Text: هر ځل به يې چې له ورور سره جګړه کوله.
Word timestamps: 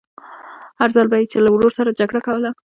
هر 0.79 0.89
ځل 0.95 1.05
به 1.11 1.15
يې 1.21 1.25
چې 1.31 1.37
له 1.43 1.49
ورور 1.53 1.71
سره 1.79 1.97
جګړه 1.99 2.21
کوله. 2.27 2.49